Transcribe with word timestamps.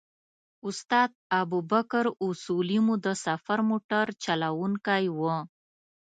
استاد 0.67 1.09
ابوبکر 1.39 2.05
اصولي 2.27 2.79
مو 2.85 2.95
د 3.05 3.07
سفر 3.25 3.59
موټر 3.69 4.05
چلوونکی 4.23 5.03
و. 5.17 5.19